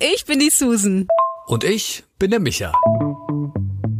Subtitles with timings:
[0.00, 1.08] ich bin die Susan.
[1.46, 2.72] Und ich bin der Micha.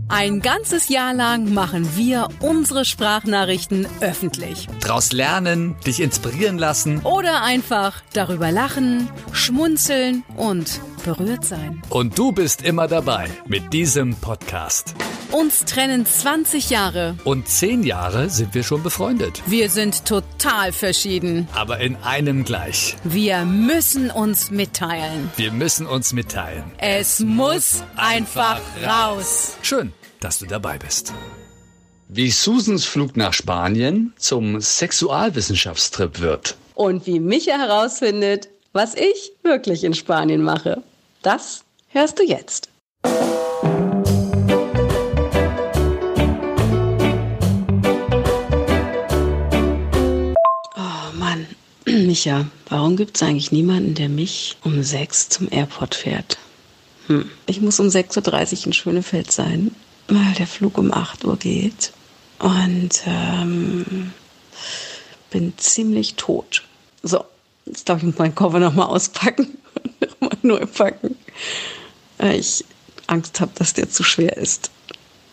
[0.08, 4.66] Ein ganzes Jahr lang machen wir unsere Sprachnachrichten öffentlich.
[4.80, 7.00] Draus lernen, dich inspirieren lassen.
[7.00, 11.82] Oder einfach darüber lachen, schmunzeln und berührt sein.
[11.88, 14.94] Und du bist immer dabei mit diesem Podcast.
[15.32, 17.16] Uns trennen 20 Jahre.
[17.24, 19.42] Und 10 Jahre sind wir schon befreundet.
[19.46, 21.48] Wir sind total verschieden.
[21.54, 22.96] Aber in einem gleich.
[23.04, 25.30] Wir müssen uns mitteilen.
[25.36, 26.64] Wir müssen uns mitteilen.
[26.76, 29.56] Es muss einfach raus.
[29.62, 31.14] Schön, dass du dabei bist.
[32.08, 36.56] Wie Susans Flug nach Spanien zum Sexualwissenschaftstrip wird.
[36.74, 40.82] Und wie Micha herausfindet, was ich wirklich in Spanien mache.
[41.22, 42.68] Das hörst du jetzt.
[43.04, 43.10] Oh
[51.14, 51.46] Mann,
[51.86, 56.38] Micha, warum gibt es eigentlich niemanden, der mich um sechs zum Airport fährt?
[57.08, 57.28] Hm.
[57.46, 59.74] Ich muss um 6.30 Uhr in Schönefeld sein,
[60.06, 61.92] weil der Flug um 8 Uhr geht.
[62.38, 64.12] Und ähm,
[65.30, 66.62] bin ziemlich tot.
[67.02, 67.24] So,
[67.66, 69.58] jetzt darf ich meinen Koffer nochmal auspacken
[70.48, 71.16] neu packen.
[72.18, 72.64] Weil ich
[73.06, 74.70] Angst habe, dass der zu schwer ist.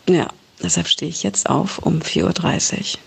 [0.08, 0.28] Ja,
[0.62, 3.00] deshalb stehe ich jetzt auf um 4.30 Uhr.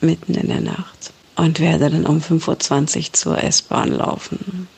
[0.00, 1.12] Mitten in der Nacht.
[1.36, 4.68] Und werde dann um 5.20 Uhr zur S-Bahn laufen.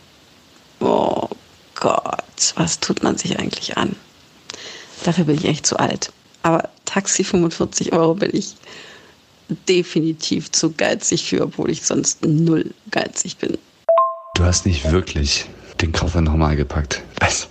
[0.80, 1.28] Oh
[1.74, 3.96] Gott, was tut man sich eigentlich an?
[5.04, 6.12] Dafür bin ich echt zu alt.
[6.42, 8.54] Aber Taxi 45 Euro bin ich
[9.68, 13.58] definitiv zu geizig für, obwohl ich sonst null geizig bin.
[14.34, 15.46] Du hast nicht wirklich
[15.80, 17.02] den Koffer nochmal gepackt.
[17.20, 17.46] Also,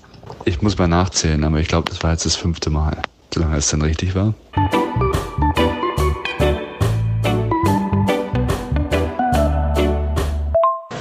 [0.46, 3.02] ich muss mal nachzählen, aber ich glaube, das war jetzt das fünfte Mal.
[3.34, 4.34] Solange es dann richtig war.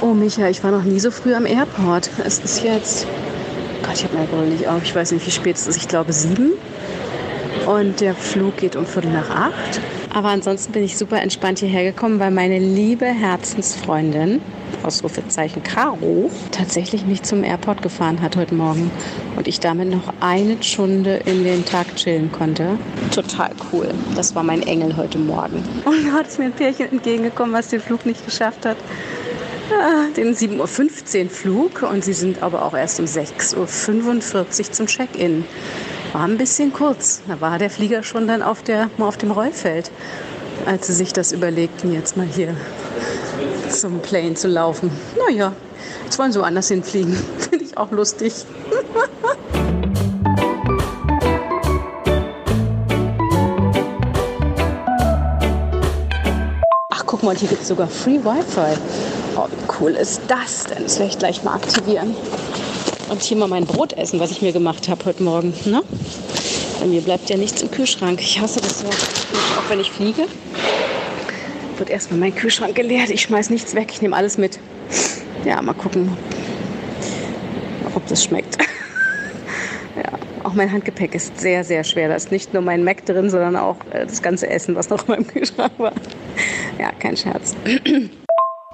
[0.01, 2.09] Oh, Micha, ich war noch nie so früh am Airport.
[2.23, 3.07] Es ist jetzt.
[3.83, 4.83] Gott, ich habe meine Brille nicht auf.
[4.83, 5.77] Ich weiß nicht, wie spät es ist.
[5.77, 6.53] Ich glaube sieben.
[7.65, 9.81] Und der Flug geht um Viertel nach acht.
[10.13, 14.41] Aber ansonsten bin ich super entspannt hierher gekommen, weil meine liebe Herzensfreundin,
[14.83, 18.91] Ausrufezeichen Caro, tatsächlich mich zum Airport gefahren hat heute Morgen.
[19.35, 22.77] Und ich damit noch eine Stunde in den Tag chillen konnte.
[23.13, 23.89] Total cool.
[24.15, 25.63] Das war mein Engel heute Morgen.
[25.85, 28.77] Und da ist mir ein Pärchen entgegengekommen, was den Flug nicht geschafft hat.
[29.71, 33.57] Ja, den 7.15 Uhr Flug und sie sind aber auch erst um 6.45
[34.37, 35.43] Uhr zum Check-in.
[36.15, 37.19] War ein bisschen kurz.
[37.27, 39.91] Da war der Flieger schon dann auf, der, auf dem Rollfeld,
[40.65, 42.55] als sie sich das überlegten, jetzt mal hier
[43.69, 44.89] zum Plane zu laufen.
[45.27, 45.51] Naja,
[46.05, 47.13] jetzt wollen sie woanders hinfliegen.
[47.37, 48.33] Finde ich auch lustig.
[56.91, 58.79] Ach, guck mal, hier gibt es sogar Free Wi-Fi.
[59.35, 60.83] Oh, wie cool ist das denn?
[60.83, 62.15] Das werde ich gleich mal aktivieren.
[63.09, 65.53] Und hier mal mein Brot essen, was ich mir gemacht habe heute Morgen.
[65.65, 65.83] Ne?
[66.79, 68.19] Bei mir bleibt ja nichts im Kühlschrank.
[68.19, 68.87] Ich hasse das so.
[68.87, 70.25] Auch wenn ich fliege,
[71.77, 73.11] wird erstmal mein Kühlschrank geleert.
[73.11, 73.89] Ich schmeiß nichts weg.
[73.91, 74.59] Ich nehme alles mit.
[75.45, 76.17] Ja, mal gucken,
[77.93, 78.57] ob das schmeckt.
[79.95, 80.11] ja,
[80.43, 82.09] auch mein Handgepäck ist sehr, sehr schwer.
[82.09, 85.07] Da ist nicht nur mein Mac drin, sondern auch äh, das ganze Essen, was noch
[85.07, 85.93] in meinem Kühlschrank war.
[86.79, 87.55] Ja, kein Scherz.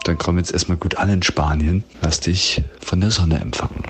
[0.05, 1.83] Dann komm jetzt erstmal gut an in Spanien.
[2.01, 3.83] Lass dich von der Sonne empfangen.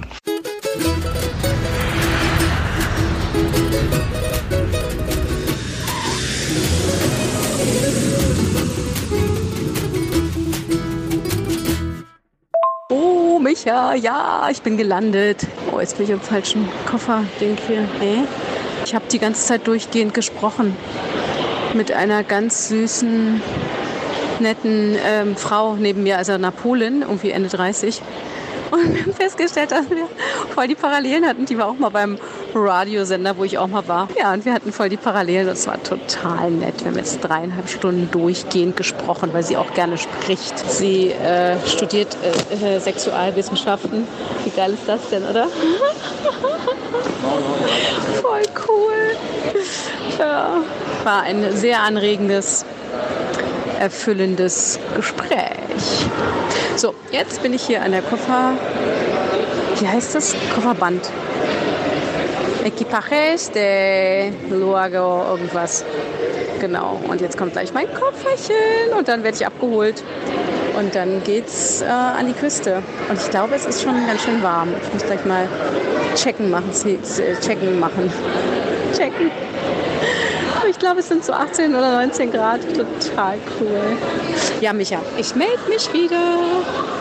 [13.71, 15.47] Micha, ja, ich bin gelandet.
[15.71, 17.87] Oh, jetzt bin ich im falschen Kofferding hier.
[18.01, 18.23] Nee.
[18.83, 20.75] Ich habe die ganze Zeit durchgehend gesprochen.
[21.73, 23.41] Mit einer ganz süßen,
[24.41, 28.01] netten ähm, Frau neben mir, also einer Polin, irgendwie Ende 30.
[28.71, 30.07] Und wir haben festgestellt, dass wir
[30.53, 31.45] voll die Parallelen hatten.
[31.45, 32.17] Die war auch mal beim
[32.55, 34.07] Radiosender, wo ich auch mal war.
[34.17, 35.47] Ja, und wir hatten voll die Parallelen.
[35.47, 36.79] Das war total nett.
[36.79, 40.57] Wir haben jetzt dreieinhalb Stunden durchgehend gesprochen, weil sie auch gerne spricht.
[40.69, 44.07] Sie äh, studiert äh, äh, Sexualwissenschaften.
[44.45, 45.47] Wie geil ist das denn, oder?
[48.21, 49.17] voll cool.
[50.17, 50.61] Ja,
[51.03, 52.65] war ein sehr anregendes,
[53.79, 56.05] erfüllendes Gespräch.
[57.11, 58.53] Jetzt bin ich hier an der Koffer.
[59.79, 60.33] Wie heißt das?
[60.55, 61.09] Kofferband.
[62.63, 65.83] Equipajes de Luago irgendwas.
[66.61, 67.01] Genau.
[67.09, 70.03] Und jetzt kommt gleich mein Kofferchen und dann werde ich abgeholt.
[70.77, 72.81] Und dann geht's äh, an die Küste.
[73.09, 74.69] Und ich glaube, es ist schon ganz schön warm.
[74.81, 75.49] Ich muss gleich mal
[76.15, 76.71] checken machen.
[77.41, 78.11] Checken machen.
[78.97, 79.31] Checken.
[80.69, 82.61] Ich glaube, es sind so 18 oder 19 Grad.
[82.73, 83.97] Total cool.
[84.61, 87.00] Ja, Micha, ich melde mich wieder.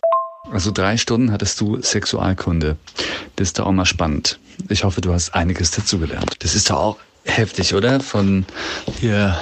[0.52, 2.76] Also drei Stunden hattest du Sexualkunde.
[3.36, 4.38] Das ist doch auch mal spannend.
[4.68, 6.36] Ich hoffe, du hast einiges dazugelernt.
[6.40, 8.00] Das ist doch auch heftig, oder?
[8.00, 8.44] Von
[8.98, 9.36] hier,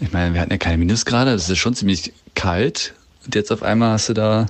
[0.00, 2.94] ich meine, wir hatten ja keine Minusgrade, das ist schon ziemlich kalt.
[3.24, 4.46] Und jetzt auf einmal hast du da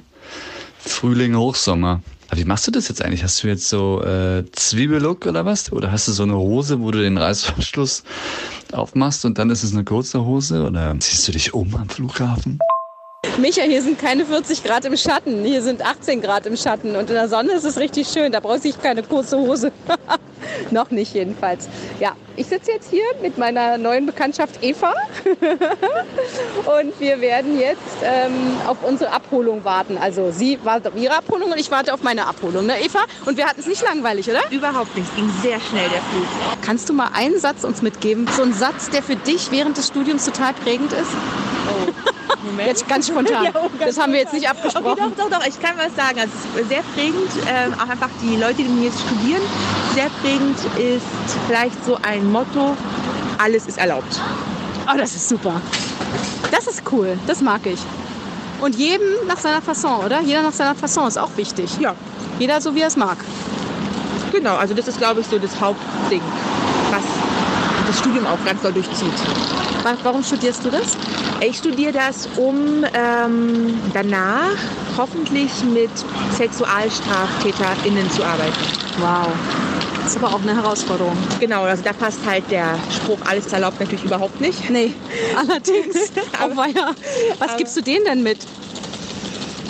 [0.79, 2.03] Frühling, Hochsommer.
[2.29, 3.25] Aber wie machst du das jetzt eigentlich?
[3.25, 5.73] Hast du jetzt so äh, Zwiebellook oder was?
[5.73, 8.05] Oder hast du so eine Hose, wo du den Reißverschluss
[8.73, 10.65] aufmachst und dann ist es eine kurze Hose?
[10.65, 12.61] Oder ziehst du dich um am Flughafen?
[13.41, 15.45] Micha, hier sind keine 40 Grad im Schatten.
[15.45, 16.95] Hier sind 18 Grad im Schatten.
[16.95, 18.33] Und in der Sonne ist es richtig schön.
[18.33, 19.73] Da brauche ich keine kurze Hose.
[20.71, 21.69] Noch nicht jedenfalls.
[22.01, 24.93] Ja, ich sitze jetzt hier mit meiner neuen Bekanntschaft Eva.
[26.81, 29.97] und wir werden jetzt ähm, auf unsere Abholung warten.
[29.97, 32.67] Also sie wartet auf ihre Abholung und ich warte auf meine Abholung.
[32.67, 33.01] Ne, Eva?
[33.25, 34.41] Und wir hatten es nicht langweilig, oder?
[34.51, 35.09] Überhaupt nicht.
[35.09, 36.27] Es ging sehr schnell, der Flug.
[36.63, 38.29] Kannst du mal einen Satz uns mitgeben?
[38.37, 41.11] So ein Satz, der für dich während des Studiums total prägend ist?
[41.69, 42.11] Oh.
[42.45, 42.69] Moment.
[42.69, 43.45] Jetzt ganz spontan.
[43.45, 44.87] Ja, oh, ganz das haben wir jetzt nicht abgesprochen.
[44.87, 45.47] Okay, doch, doch, doch.
[45.47, 46.21] Ich kann was sagen.
[46.21, 47.31] Also, es ist sehr prägend.
[47.47, 49.43] Ähm, auch einfach die Leute, die jetzt studieren.
[49.95, 51.05] Sehr prägend ist
[51.47, 52.77] vielleicht so ein Motto:
[53.39, 54.21] Alles ist erlaubt.
[54.93, 55.61] Oh, das ist super.
[56.51, 57.19] Das ist cool.
[57.27, 57.81] Das mag ich.
[58.61, 60.21] Und jedem nach seiner Fasson, oder?
[60.21, 61.79] Jeder nach seiner Fasson ist auch wichtig.
[61.79, 61.95] Ja.
[62.39, 63.19] Jeder so, wie er es mag.
[64.33, 64.57] Genau.
[64.57, 66.23] Also das ist, glaube ich, so das Hauptding,
[66.91, 67.03] was
[67.87, 69.13] das Studium auch ganz doll durchzieht.
[70.03, 70.97] Warum studierst du das?
[71.43, 74.51] Ich studiere das, um ähm, danach
[74.99, 75.91] hoffentlich mit
[76.37, 78.53] SexualstraftäterInnen zu arbeiten.
[78.99, 79.29] Wow.
[80.03, 81.17] Das ist aber auch eine Herausforderung.
[81.41, 84.69] Genau, also da passt halt der Spruch, alles ist erlaubt natürlich überhaupt nicht.
[84.69, 84.93] Nee,
[85.37, 86.13] allerdings.
[86.39, 86.95] Aber- oh, weia.
[87.39, 88.39] Was aber- gibst du denen denn mit?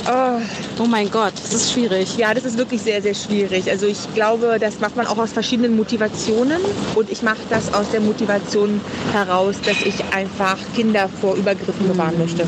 [0.08, 0.40] Oh,
[0.82, 2.16] Oh mein Gott, das ist schwierig.
[2.16, 3.70] ja, das ist wirklich sehr, sehr schwierig.
[3.70, 6.58] Also ich glaube, das macht man auch aus verschiedenen Motivationen.
[6.94, 8.80] Und ich mache das aus der Motivation
[9.12, 12.46] heraus, dass ich einfach Kinder vor Übergriffen bewahren möchte.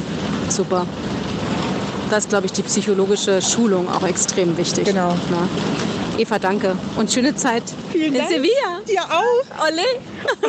[0.48, 0.86] Super.
[2.10, 4.84] Da ist, glaube ich, die psychologische Schulung auch extrem wichtig.
[4.86, 5.14] Genau.
[5.30, 5.48] Na?
[6.18, 6.76] Eva, danke.
[6.96, 8.30] Und schöne Zeit Vielen in Dank.
[8.30, 8.80] Sevilla.
[8.88, 9.66] Dir auch.
[9.66, 9.82] Ole.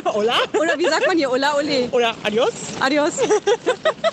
[0.13, 0.33] Hola.
[0.59, 1.31] Oder wie sagt man hier?
[1.31, 1.87] Ola, ole.
[1.91, 2.51] Oder adios.
[2.79, 3.13] Adios.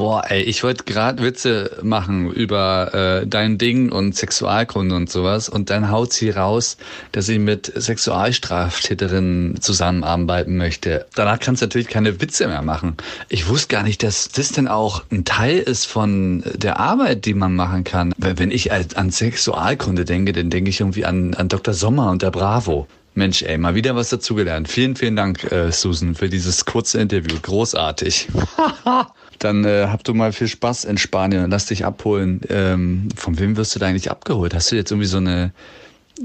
[0.00, 5.50] Boah, ey, ich wollte gerade Witze machen über äh, dein Ding und Sexualkunde und sowas
[5.50, 6.78] und dann haut sie raus,
[7.12, 11.04] dass sie mit Sexualstraftäterinnen zusammenarbeiten möchte.
[11.14, 12.96] Danach kannst du natürlich keine Witze mehr machen.
[13.28, 17.34] Ich wusste gar nicht, dass das denn auch ein Teil ist von der Arbeit, die
[17.34, 18.14] man machen kann.
[18.16, 21.74] Wenn ich an Sexualkunde denke, dann denke ich irgendwie an, an Dr.
[21.74, 22.86] Sommer und der Bravo.
[23.12, 24.66] Mensch, ey, mal wieder was dazugelernt.
[24.68, 27.36] Vielen, vielen Dank, äh, Susan, für dieses kurze Interview.
[27.42, 28.28] Großartig.
[29.40, 32.42] Dann äh, habt du mal viel Spaß in Spanien und lass dich abholen.
[32.50, 34.54] Ähm, von wem wirst du da eigentlich abgeholt?
[34.54, 35.52] Hast du jetzt irgendwie so eine,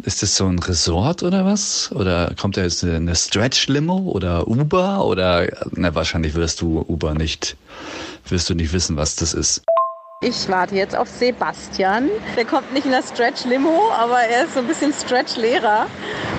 [0.03, 1.93] ist das so ein Resort oder was?
[1.93, 5.05] Oder kommt da jetzt eine, Stretch-Limo oder Uber?
[5.05, 7.55] Oder, na, wahrscheinlich wirst du Uber nicht,
[8.27, 9.63] wirst du nicht wissen, was das ist.
[10.25, 12.09] Ich warte jetzt auf Sebastian.
[12.35, 15.85] Der kommt nicht in der Stretch-Limo, aber er ist so ein bisschen Stretch-Lehrer.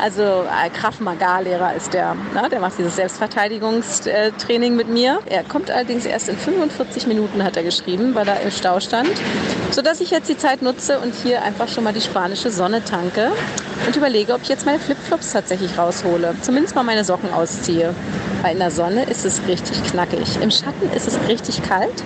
[0.02, 2.16] Also äh, Krav Maga-Lehrer ist der.
[2.34, 2.48] Ne?
[2.50, 5.20] Der macht dieses Selbstverteidigungstraining mit mir.
[5.26, 9.12] Er kommt allerdings erst in 45 Minuten, hat er geschrieben, weil er im Stau stand.
[9.70, 13.30] Sodass ich jetzt die Zeit nutze und hier einfach schon mal die spanische Sonne tanke
[13.86, 16.34] und überlege, ob ich jetzt meine Flipflops tatsächlich raushole.
[16.42, 17.94] Zumindest mal meine Socken ausziehe.
[18.42, 20.42] Weil in der Sonne ist es richtig knackig.
[20.42, 22.02] Im Schatten ist es richtig kalt.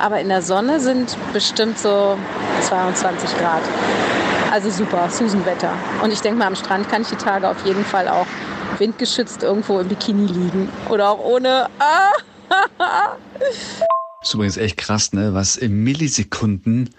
[0.00, 2.16] Aber in der Sonne sind bestimmt so
[2.62, 3.62] 22 Grad.
[4.50, 5.72] Also super, Susan-Wetter.
[6.02, 8.26] Und ich denke mal, am Strand kann ich die Tage auf jeden Fall auch
[8.78, 10.68] windgeschützt irgendwo im Bikini liegen.
[10.88, 11.68] Oder auch ohne.
[11.78, 12.12] Ah!
[14.22, 16.90] ist übrigens echt krass, ne, was in Millisekunden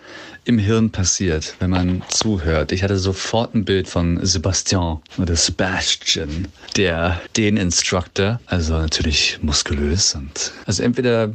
[0.46, 2.72] im Hirn passiert, wenn man zuhört.
[2.72, 10.16] Ich hatte sofort ein Bild von Sebastian oder Sebastian, der den Instructor, also natürlich muskulös
[10.16, 11.34] und also entweder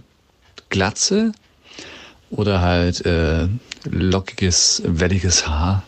[0.69, 1.33] Glatze
[2.31, 3.49] oder halt äh,
[3.85, 5.83] lockiges, welliges Haar.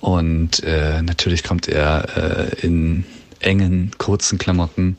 [0.00, 3.04] Und äh, natürlich kommt er äh, in
[3.40, 4.96] engen, kurzen Klamotten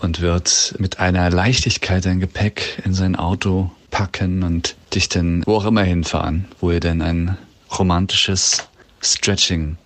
[0.00, 5.56] und wird mit einer Leichtigkeit sein Gepäck in sein Auto packen und dich dann wo
[5.56, 7.38] auch immer hinfahren, wo ihr dann ein
[7.78, 8.68] romantisches
[9.00, 9.76] Stretching.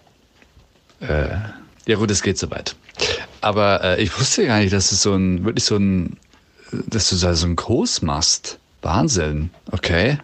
[1.01, 1.37] Äh,
[1.87, 2.77] ja gut, es geht soweit.
[3.41, 6.17] Aber äh, ich wusste gar nicht, dass es so ein wirklich so ein,
[6.73, 8.59] dass du so einen Kurs machst.
[8.83, 9.51] Wahnsinn.
[9.73, 10.19] Okay.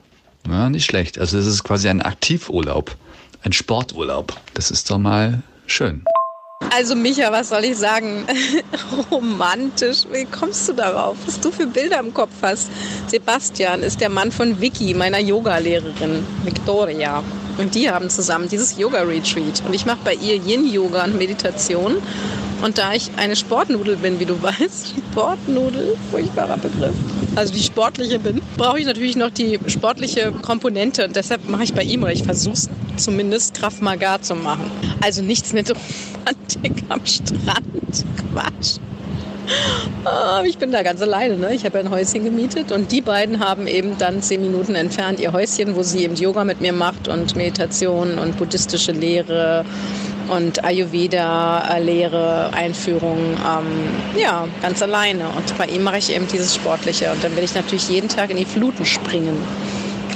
[0.49, 1.19] Ja, nicht schlecht.
[1.19, 2.97] Also es ist quasi ein Aktivurlaub,
[3.43, 4.37] ein Sporturlaub.
[4.55, 6.05] Das ist doch mal schön.
[6.71, 8.25] Also Micha, was soll ich sagen?
[9.11, 10.05] Romantisch.
[10.11, 11.17] Wie kommst du darauf?
[11.27, 12.71] Was du für Bilder im Kopf hast.
[13.09, 17.23] Sebastian ist der Mann von Vicky, meiner Yoga-Lehrerin, Victoria.
[17.59, 19.63] Und die haben zusammen dieses Yoga-Retreat.
[19.67, 21.97] Und ich mache bei ihr Yin-Yoga und Meditation.
[22.63, 26.95] Und da ich eine Sportnudel bin, wie du weißt, Sportnudel, furchtbarer Begriff,
[27.35, 31.05] also die sportliche bin, brauche ich natürlich noch die sportliche Komponente.
[31.07, 34.71] Und deshalb mache ich bei ihm, oder ich versuche es zumindest, Kraft Maga zu machen.
[35.01, 38.05] Also nichts mit Romantik am Strand.
[38.33, 38.79] Quatsch.
[40.05, 41.37] Ah, ich bin da ganz alleine.
[41.37, 41.55] Ne?
[41.55, 45.33] Ich habe ein Häuschen gemietet und die beiden haben eben dann zehn Minuten entfernt ihr
[45.33, 49.65] Häuschen, wo sie eben Yoga mit mir macht und Meditation und buddhistische Lehre
[50.33, 55.29] und Ayurveda-Lehre, Einführung, ähm, ja, ganz alleine.
[55.29, 57.13] Und bei ihm mache ich eben dieses Sportliche.
[57.13, 59.37] Und dann werde ich natürlich jeden Tag in die Fluten springen.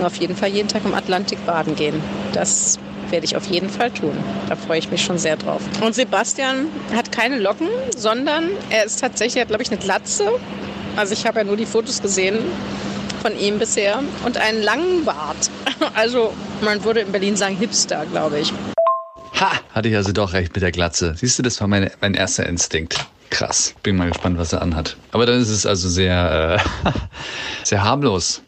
[0.02, 2.02] Auf jeden Fall jeden Tag im Atlantik baden gehen.
[2.32, 2.78] Das
[3.10, 4.16] werde ich auf jeden Fall tun.
[4.48, 5.60] Da freue ich mich schon sehr drauf.
[5.82, 10.28] Und Sebastian hat keine Locken, sondern er ist tatsächlich, glaube ich, eine Glatze.
[10.96, 12.38] Also ich habe ja nur die Fotos gesehen
[13.20, 15.36] von ihm bisher und einen langen Bart.
[15.94, 16.32] Also
[16.62, 18.52] man würde in Berlin sagen Hipster, glaube ich.
[19.40, 19.52] Ha!
[19.72, 21.14] Hatte ich also doch recht mit der Glatze.
[21.16, 23.06] Siehst du, das war meine, mein erster Instinkt.
[23.30, 23.74] Krass.
[23.82, 24.96] Bin mal gespannt, was er anhat.
[25.12, 26.90] Aber dann ist es also sehr, äh,
[27.64, 28.42] sehr harmlos.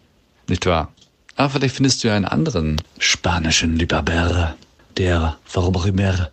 [0.48, 0.92] Nicht wahr?
[1.36, 4.56] Aber vielleicht findest du ja einen anderen spanischen Liebhaber,
[4.96, 6.30] der, warum auch immer,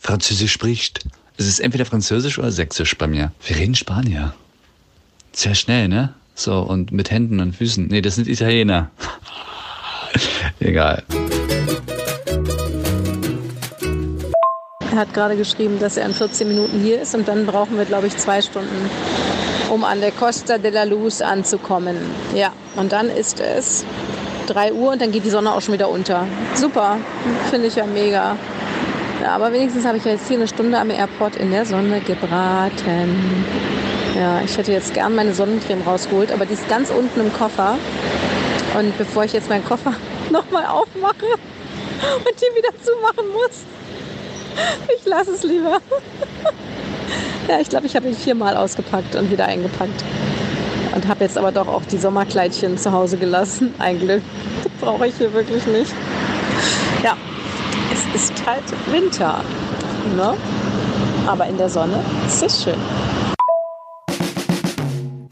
[0.00, 1.04] Französisch spricht.
[1.36, 3.32] Es ist entweder Französisch oder Sächsisch bei mir.
[3.46, 4.34] Wir reden Spanier.
[5.32, 6.14] Sehr schnell, ne?
[6.34, 7.86] So, und mit Händen und Füßen.
[7.88, 8.90] Nee, das sind Italiener.
[10.60, 11.04] Egal.
[14.98, 18.08] Hat gerade geschrieben, dass er in 14 Minuten hier ist und dann brauchen wir, glaube
[18.08, 18.90] ich, zwei Stunden,
[19.70, 21.96] um an der Costa de la Luz anzukommen.
[22.34, 23.84] Ja, und dann ist es
[24.48, 26.26] 3 Uhr und dann geht die Sonne auch schon wieder unter.
[26.54, 26.98] Super,
[27.50, 28.36] finde ich ja mega.
[29.22, 33.44] Ja, aber wenigstens habe ich jetzt hier eine Stunde am Airport in der Sonne gebraten.
[34.16, 37.76] Ja, ich hätte jetzt gern meine Sonnencreme rausgeholt, aber die ist ganz unten im Koffer.
[38.78, 39.94] Und bevor ich jetzt meinen Koffer
[40.30, 43.64] nochmal aufmache und die wieder zumachen muss,
[44.98, 45.78] ich lasse es lieber.
[47.48, 50.04] ja, ich glaube, ich habe ihn viermal ausgepackt und wieder eingepackt.
[50.94, 53.74] Und habe jetzt aber doch auch die Sommerkleidchen zu Hause gelassen.
[53.78, 54.22] Ein Glück.
[54.80, 55.92] Brauche ich hier wirklich nicht.
[57.02, 57.16] Ja,
[57.92, 59.42] es ist halt Winter.
[60.16, 60.34] Ne?
[61.26, 63.17] Aber in der Sonne ist es schön.